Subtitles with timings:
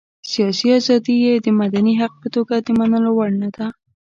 [0.31, 3.65] سياسي ازادي یې د مدني حق په توګه د منلو وړ نه ده.